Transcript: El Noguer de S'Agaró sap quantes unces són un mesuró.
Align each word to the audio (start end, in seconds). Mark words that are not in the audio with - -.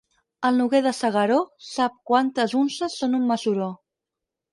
El 0.47 0.55
Noguer 0.59 0.79
de 0.85 0.93
S'Agaró 0.99 1.37
sap 1.65 1.99
quantes 2.11 2.55
unces 2.61 2.97
són 3.03 3.19
un 3.19 3.29
mesuró. 3.33 3.69